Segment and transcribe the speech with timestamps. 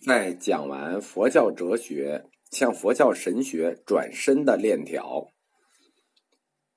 [0.00, 5.28] 在讲完佛教哲学向佛教神学转身的链条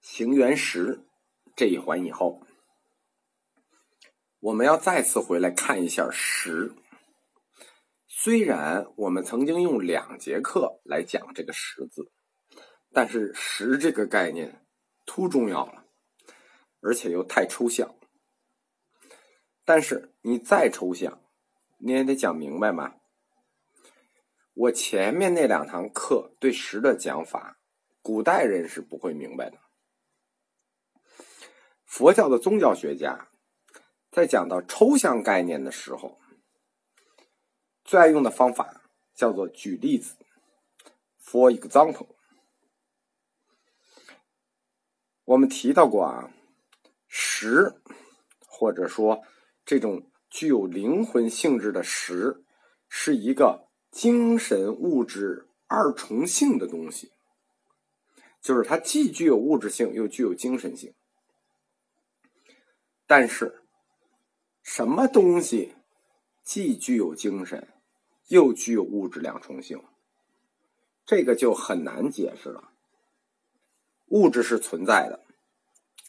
[0.01, 1.05] 行缘识
[1.55, 2.41] 这一环以后，
[4.41, 6.73] 我们要再次回来看一下识。
[8.07, 12.11] 虽然我们曾经用两节课来讲这个“识”字，
[12.91, 14.65] 但是“识”这个概念
[15.05, 15.85] 忒重要了，
[16.81, 17.95] 而且又太抽象。
[19.63, 21.21] 但是你再抽象，
[21.77, 22.95] 你也得讲明白嘛。
[24.55, 27.59] 我前面那两堂课对十的讲法，
[28.03, 29.57] 古代人是不会明白的。
[31.85, 33.29] 佛教的宗教学家
[34.11, 36.19] 在讲到抽象概念的时候，
[37.83, 38.83] 最爱用的方法
[39.15, 40.17] 叫做举例子
[41.19, 42.15] ，for example。
[45.25, 46.31] 我们提到过啊，
[47.07, 47.81] 十
[48.45, 49.23] 或者说
[49.65, 52.45] 这种具有灵魂性质的十，
[52.87, 53.72] 是一个。
[53.93, 57.11] 精神物质二重性的东西，
[58.41, 60.95] 就是它既具有物质性，又具有精神性。
[63.05, 63.61] 但是，
[64.63, 65.75] 什么东西
[66.43, 67.71] 既具有精神，
[68.29, 69.83] 又具有物质两重性？
[71.05, 72.71] 这个就很难解释了。
[74.07, 75.23] 物质是存在的，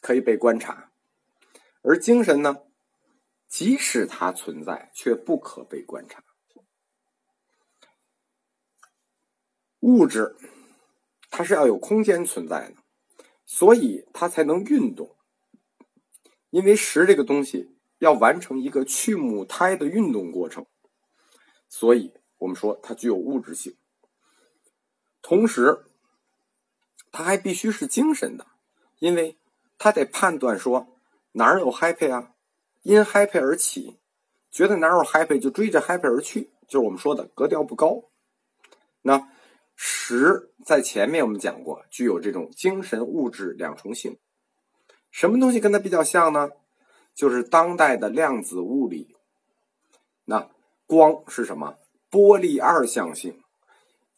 [0.01, 0.89] 可以被观察；
[1.83, 2.63] 而精神呢，
[3.47, 6.25] 即使它存在，却不可被观察。
[9.85, 10.35] 物质，
[11.29, 12.77] 它是要有空间存在的，
[13.45, 15.15] 所以它才能运动。
[16.49, 20.65] 因为石这个东西要完成一个去母胎的运动过程，
[21.69, 23.77] 所以我们说它具有物质性。
[25.21, 25.85] 同时，
[27.13, 28.47] 它还必须是精神的，
[29.01, 29.37] 因为
[29.77, 30.97] 它得判断说
[31.33, 32.33] 哪儿有 happy 啊，
[32.81, 33.99] 因 happy 而起，
[34.51, 38.05] 觉得哪儿有 happy 就追着 happy 而去，就是我们说的格调不高。
[39.03, 39.29] 那。
[39.77, 44.19] 十在前面我们讲过，具有这种精神物质两重性。
[45.11, 46.51] 什么东西跟它比较像呢？
[47.15, 49.17] 就是当代的量子物理。
[50.25, 50.51] 那
[50.87, 51.79] 光是什么？
[52.11, 53.43] 波粒二象性，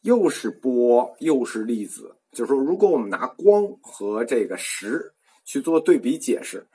[0.03, 2.17] 又是波又是粒子。
[2.33, 5.15] 就是说，如果我们拿光和这个十
[5.45, 6.67] 去做对比解释，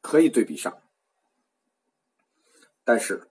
[0.00, 0.76] 可以对比上。
[2.84, 3.28] 但是，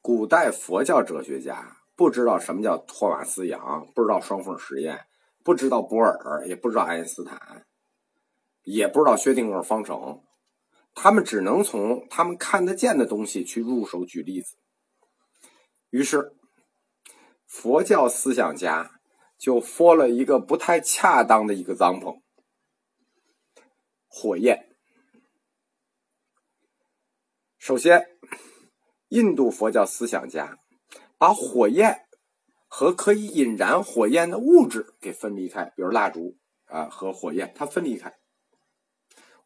[0.00, 1.77] 古代佛教哲学家。
[1.98, 5.06] 不知道什么叫托马斯杨，不知道双缝实验，
[5.42, 7.66] 不知道波尔，也不知道爱因斯坦，
[8.62, 10.22] 也不知道薛定谔方程，
[10.94, 14.54] 他们只能从他们看得见的东西去入手举例子。
[15.90, 16.36] 于是，
[17.44, 19.00] 佛教思想家
[19.36, 22.22] 就破了一个不太恰当的一个脏棚——
[24.06, 24.68] 火焰。
[27.58, 28.06] 首先，
[29.08, 30.60] 印度佛教思想家。
[31.18, 32.06] 把火焰
[32.68, 36.36] 和可以引燃火焰的物质给分离开，比如蜡烛
[36.66, 38.16] 啊和火焰，它分离开。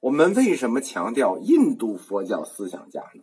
[0.01, 3.23] 我们为什么强调印度佛教思想家呢？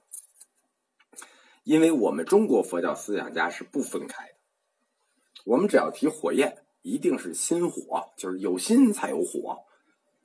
[1.64, 4.34] 因为我们中国佛教思想家是不分开的。
[5.46, 9.66] 我们只要提火焰，一定是心火，就是有心才有火，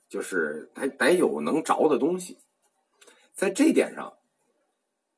[0.09, 2.39] 就是得得有能着的东西。
[3.33, 4.17] 在这点上，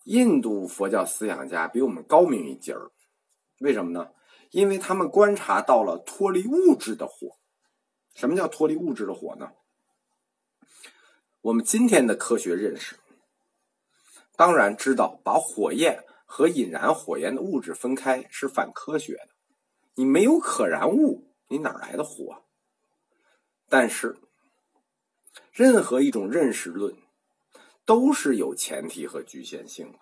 [0.03, 2.91] 印度佛教思想家比我们高明一截儿。
[3.59, 4.11] 为什么呢？
[4.51, 7.37] 因为他们观察到了脱离物质的火。
[8.13, 9.51] 什么叫脱离物质的火呢？
[11.41, 12.95] 我们今天的科学认识，
[14.35, 19.29] 当然知道把火焰和引燃火焰的物质分开是反科学的。
[19.95, 22.43] 你没有可燃物，你哪来的火？
[23.67, 24.17] 但是，
[25.51, 26.95] 任何一种认识论
[27.85, 29.99] 都是有前提和局限性的，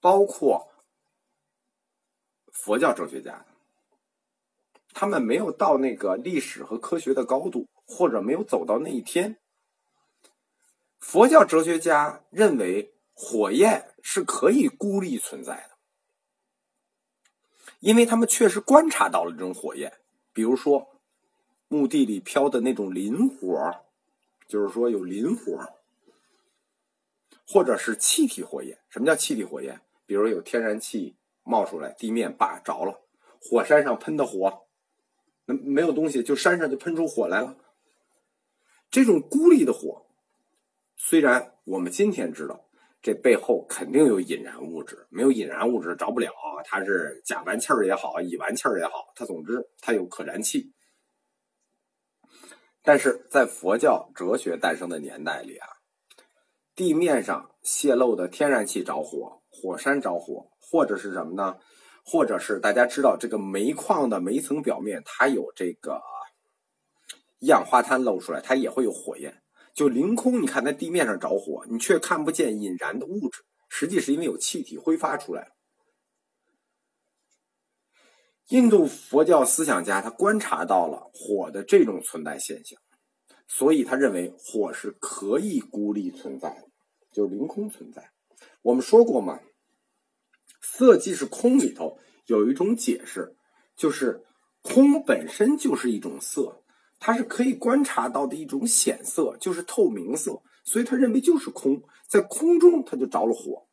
[0.00, 0.72] 包括。
[2.56, 3.46] 佛教哲学家，
[4.92, 9.36] 他们没有到那个历史和科学的高度，或者没有走到那一天。
[10.98, 15.76] 佛教哲学家认为火焰是可以孤立存在的，
[17.78, 19.92] 因为他们确实观察到了这种火焰，
[20.32, 20.98] 比如说
[21.68, 23.84] 墓地里飘的那种磷火，
[24.48, 25.74] 就是说有磷火，
[27.46, 28.80] 或者是气体火焰。
[28.88, 29.80] 什么叫气体火焰？
[30.04, 31.14] 比如有天然气。
[31.46, 33.00] 冒出来，地面把着了，
[33.40, 34.66] 火山上喷的火，
[35.44, 37.56] 那没有东西，就山上就喷出火来了。
[38.90, 40.06] 这种孤立的火，
[40.96, 42.68] 虽然我们今天知道，
[43.00, 46.32] 这背后肯定有引燃物质，没有引燃物质着不了。
[46.64, 50.72] 它是甲烷气儿也好，乙烷气儿也好，它总之它有可燃气。
[52.82, 55.68] 但是在佛教哲学诞生的年代里啊，
[56.74, 60.50] 地面上泄漏的天然气着火，火山着火。
[60.70, 61.56] 或者是什么呢？
[62.04, 66.00] 或者是大家知道这个煤矿的煤层表面它有这个
[67.38, 69.42] 一氧化碳漏出来，它也会有火焰。
[69.74, 75.52] 就凌空，你看在地面上着火，你却看不见引燃的物质，实际是因为有气体挥发出来。
[78.48, 82.80] 印度佛教思想家他观察到了火的这种存在现象，
[83.48, 86.68] 所以他认为火是可以孤立存在的，
[87.12, 88.12] 就是凌空存在。
[88.62, 89.40] 我们说过嘛，
[90.68, 93.36] 色即是空里头有一种解释，
[93.76, 94.24] 就是
[94.62, 96.62] 空本身就是一种色，
[96.98, 103.66] 它是可以观察到的一种显色，就是透明色，所以他认为就是空，在空中他就着了火。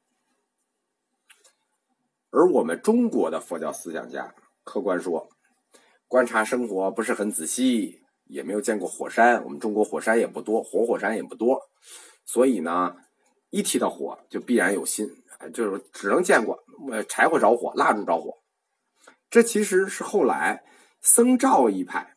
[2.30, 4.34] 而我们中国的佛教思想家。
[4.64, 5.28] 客观说，
[6.08, 9.44] 观察生活不是很仔细，也没有见过火山。
[9.44, 11.60] 我们中国火山也不多，活火山也不多，
[12.24, 12.96] 所以呢，
[13.50, 15.06] 一提到火就必然有心，
[15.54, 16.63] 就是只能见过
[16.94, 18.38] 呃柴火着火、蜡烛着火。
[19.32, 20.64] 这其实是后来
[21.02, 22.16] 僧肇一派，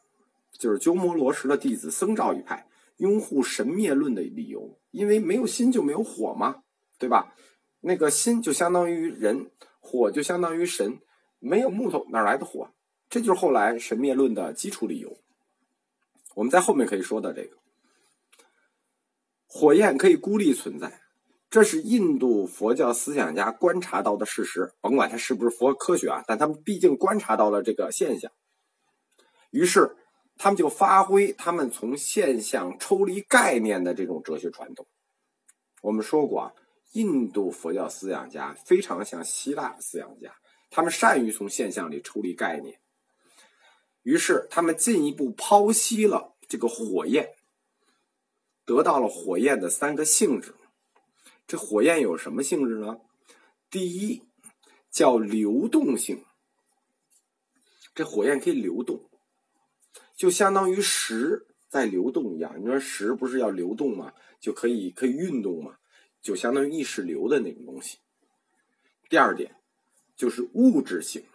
[0.52, 2.68] 就是鸠摩罗什的弟子僧肇一派
[2.98, 6.62] 拥护神灭论的理由，因为没有心就没有火嘛，
[6.98, 7.34] 对吧？
[7.80, 9.50] 那个心就相当于人，
[9.80, 11.00] 火就相当于神。
[11.38, 12.70] 没有木头哪来的火？
[13.08, 15.16] 这就是后来神灭论的基础理由。
[16.34, 17.56] 我们在后面可以说到这个，
[19.46, 21.00] 火焰可以孤立存在，
[21.48, 24.72] 这是印度佛教思想家观察到的事实。
[24.80, 28.30] 甭管它是不是佛科学啊，但他们毕竟观察到了这个现象。
[29.50, 29.96] 于是
[30.36, 34.86] 他们就发挥他们从现象抽离概念的这种哲学传统。
[35.82, 36.52] 我们说过啊，
[36.92, 40.34] 印度佛教思想家非常像希腊思想家。
[40.68, 42.80] 他们善于从现象里抽离概念，
[44.02, 47.30] 于是他们进一步剖析了这个火焰，
[48.66, 50.54] 得到了火焰的三个性质。
[51.46, 52.98] 这火焰有什么性质呢？
[53.70, 54.22] 第一
[54.90, 56.24] 叫流动性，
[57.94, 59.08] 这火焰可以流动，
[60.16, 62.54] 就相当于石在流动一样。
[62.60, 64.12] 你说石不是要流动吗？
[64.40, 65.76] 就可以可以运动吗？
[66.20, 67.98] 就相当于意识流的那种东西。
[69.08, 69.54] 第二点。
[70.18, 71.26] 就是物质性，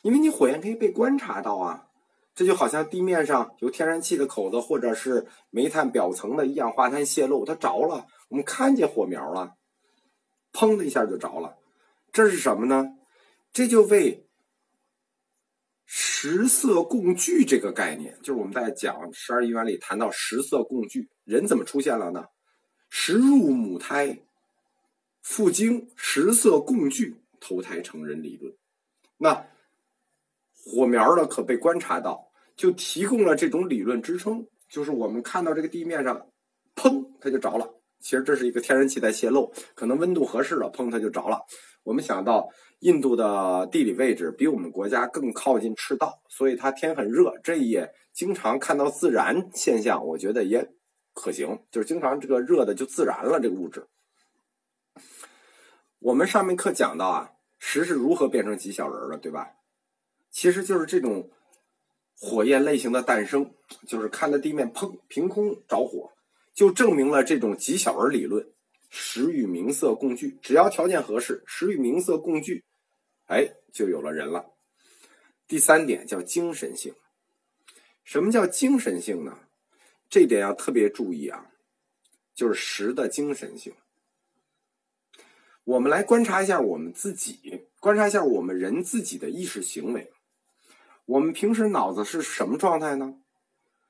[0.00, 1.88] 因为你火焰可以被观察到啊，
[2.34, 9.56] 这就好像地面上有天然气的口子，或者是煤炭表层的一氧化碳泄漏，它着了，我们看见火苗了，
[10.52, 11.56] 砰的一下就着了，
[12.12, 12.96] 这是什么呢？
[13.52, 14.26] 这就为
[15.84, 22.26] 食色共具这个概念，就是我们在讲十二因缘里谈到食色共具，人怎么出现了呢？
[22.88, 24.20] 食入母胎，
[25.22, 27.22] 复经食色共具。
[27.38, 28.56] 投胎成人理论，
[29.18, 29.46] 那
[30.54, 34.48] 火苗呢可被观察到，就提供了这种理论支撑。
[34.68, 36.28] 就是我们看到这个地面上，
[36.74, 37.75] 砰，它就着了。
[38.06, 41.44] 其实这是一个天然气在泄漏，可能温度合适了，砰，它就着了。
[41.82, 42.48] 我们想到
[42.78, 50.06] 印度的地理位置比我们国家更靠近赤道，所以它天很热，这也经常看到自燃现象。
[50.06, 50.72] 我觉得也
[51.14, 53.88] 可行，就是经常这个热的就自燃了这个物质。
[55.98, 57.32] 我们上面课讲到啊。
[57.58, 59.48] 石是如何变成极小人的，对吧？
[60.30, 61.30] 其实就是这种
[62.14, 63.50] 火焰类型的诞生，
[63.88, 66.12] 就是看到地面砰，凭空着火，
[66.56, 68.50] 就证明了这种极小人理论。
[68.88, 72.64] 石与名色共聚，只要条件合适，石与名色共聚，
[73.26, 74.46] 哎，就有了人了。
[75.46, 76.94] 第三点叫精神性。
[78.04, 79.40] 什么叫精神性呢？
[80.08, 81.50] 这点要特别注意啊，
[82.34, 83.74] 就是石的精神性。
[85.64, 90.10] 我们来观察一下我们自己，观察一下我们人自己的意识行为。
[91.04, 93.16] 我们平时脑子是什么状态呢？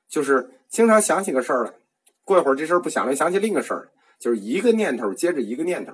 [0.09, 1.73] 就是经常想起个事儿来，
[2.27, 5.93] 过一会儿这事儿不想了，想起另一个事儿，就是一个念头接着一个念头，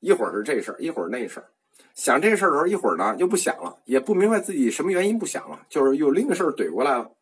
[0.00, 1.46] 一会儿是这事儿，一会儿那事儿。
[1.94, 7.12] 想这事儿的时候，一会儿呢又不想了，也不明白自己什么原因不想了，就是有另一个事儿怼过来了。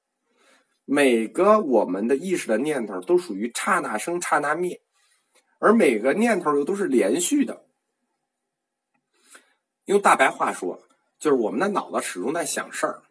[0.86, 4.80] 每个我们的意识的念头都属于刹那生刹那灭。
[5.58, 7.64] 而每个念头又都是连续的，
[9.84, 10.82] 用大白话说，
[11.18, 13.02] 就是我们的脑子始终在想事儿。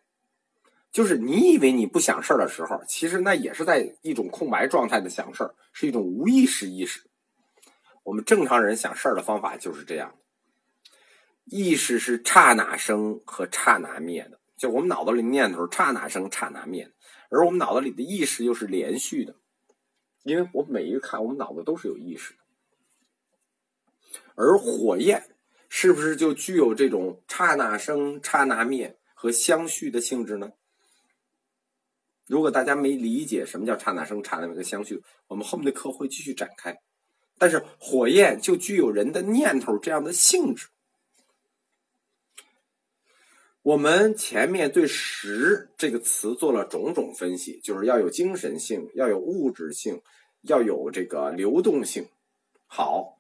[0.94, 7.02] 就是你以为你不想事儿的时候，其实那也是在一种空白状态的想事儿，是一种无意识意识。
[8.04, 10.14] 我们正常人想事儿的方法就是这样：
[11.46, 16.92] 意识是刹那生和刹那灭的，就我们脑子里念头刹那生刹那灭，
[17.30, 19.36] 而我们脑子里的意识又是连续的，
[20.22, 22.40] 因为我每一个看，我们脑子都是有意识的。
[24.36, 25.36] 而火焰
[25.70, 30.52] 是不是就具有这种刹那生、刹那灭和相续的性质呢？
[32.34, 36.76] 如果大家没理解什么叫刹那生、刹那灭和相续，我们后面的课会继续展开。
[37.38, 40.70] 但是火焰就具有人的念头这样的性质。
[43.62, 50.02] 我们前面对“实”这个词做了种种分析，就是要有精神性，要有物质性，
[50.42, 52.10] 要有这个流动性。
[52.66, 53.20] 好，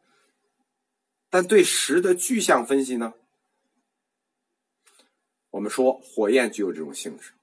[1.29, 3.13] 但对“实”的具象分析呢？
[5.51, 7.33] 我们说火焰具有这种性质。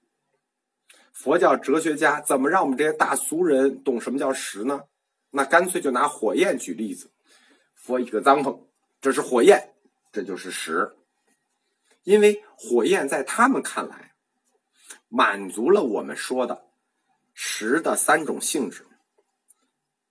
[1.23, 4.85] 佛教哲学家怎么让我们这些大俗人懂什么叫“实”呢？
[5.33, 7.11] 那干脆就拿火焰举例子。
[7.75, 8.67] 佛一个脏风，
[9.03, 9.75] 这是火焰，
[10.11, 10.97] 这就是实。
[12.05, 14.15] 因为火焰在他们看来，
[15.11, 16.65] 满足了我们说的
[17.35, 18.87] 实的三种性质：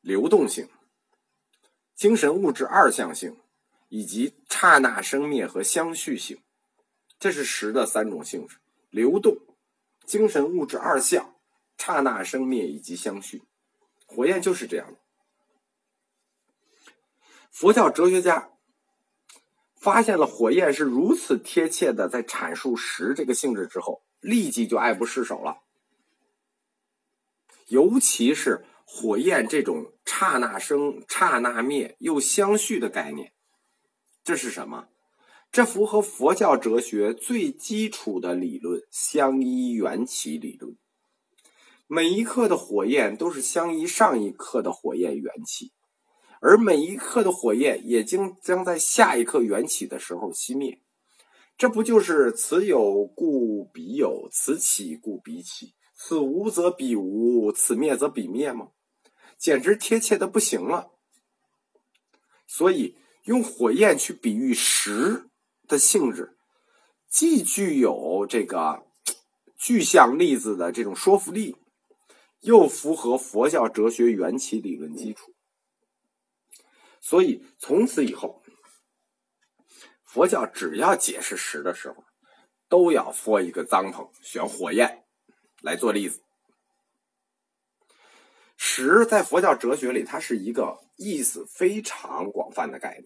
[0.02, 0.70] 流动性、
[1.96, 3.36] 精神物质二象性，
[3.88, 6.40] 以及刹那生灭和相续性。
[7.18, 8.58] 这是实的三种性质：
[8.92, 9.36] 流动、
[10.10, 11.36] 精神物质二相、
[11.78, 13.44] 刹那生灭以及相续。
[14.08, 14.98] 火焰就是这样的。
[17.52, 18.50] 佛教哲学家。
[19.82, 25.60] 发现了火焰是如此贴切的在阐述实这个性质之后，立即就爱不释手了。
[27.68, 33.32] 尤其是火焰这种刹那生、刹那灭又相续的概念，
[34.22, 34.90] 这是什么？
[35.52, 40.78] 这符合佛教哲学最基础的理论——相依缘起理论。
[41.88, 45.72] 每一刻的火焰都是相依上一刻的火焰缘起。
[46.42, 50.80] 而每一刻的火焰也将将在下一刻缘起的时候熄灭，
[51.58, 58.70] 这不就是此有故彼有，此起故彼起，此无则彼无，此灭则彼灭吗？
[59.38, 60.92] 简直贴切的不行了。
[62.48, 65.29] 所以用火焰去比喻时
[65.70, 66.36] 的性质，
[67.08, 68.86] 既具有这个
[69.56, 71.56] 具象例子的这种说服力，
[72.42, 75.34] 又符合佛教哲学缘起理论基础。
[77.00, 78.44] 所以从此以后，
[80.04, 82.04] 佛教只要解释实的时候，
[82.68, 85.06] 都要说一个脏棚，选火焰
[85.62, 86.24] 来做例子。
[88.58, 93.06] 实在佛教哲学里，它是一个意思非常广泛的概念，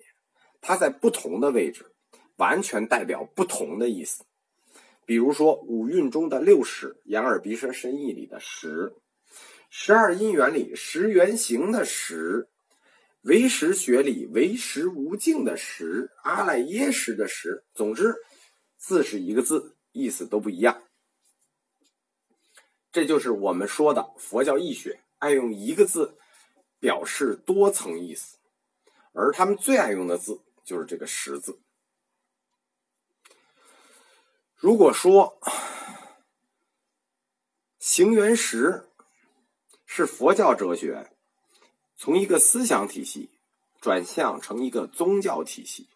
[0.62, 1.93] 它在不同的位置
[2.38, 4.24] 完全代表不同的意思。
[5.06, 8.94] 比如说五蕴中的六识，眼耳鼻舌身意里的识；
[9.70, 12.50] 十二因缘里十缘行的识。
[13.24, 18.16] 唯识学里唯识无境的识，阿赖耶识的识，总之
[18.78, 20.84] 字是一个字，意思都不一样。
[22.92, 26.18] 这就是我们说的佛教义学爱用一个字
[26.82, 28.38] 表示多层意思，
[29.14, 31.58] 而他们最爱用的字就是这个“识”字。
[34.64, 35.42] 如果说
[37.80, 38.88] 行缘识
[39.86, 41.12] 是佛教哲学。
[41.98, 43.30] 从一个思想体系
[43.82, 45.90] 转向成一个宗教体系，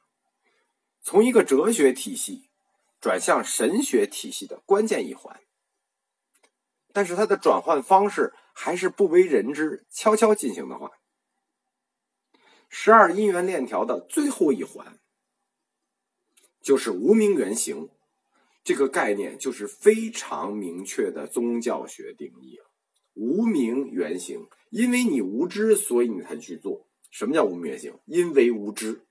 [1.01, 2.49] 从一个哲学体系
[2.99, 5.41] 转向神学体系的关键一环。
[6.91, 10.91] 但是它的转换方式还是不为人知、悄悄进行的话，
[12.67, 14.99] 十二因缘链条的最后一环
[16.61, 17.89] 就是无名原型，
[18.67, 22.65] 这个概念就是非常明确的宗教学定义了。
[23.13, 26.85] 无名原型，因为你无知，所以你才去做。
[27.09, 27.97] 什么叫无名原型？
[28.03, 29.05] 因为无知，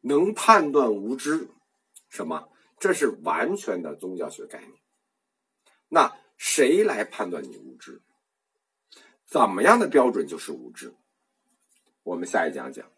[0.00, 1.50] 能判断无知，
[2.08, 2.48] 什么？
[2.78, 4.72] 这是完全的宗教学概念。
[5.90, 8.00] 那谁来判断你无知？
[9.26, 10.94] 怎么样的标准就是无知？
[12.04, 12.90] 我们下一讲讲。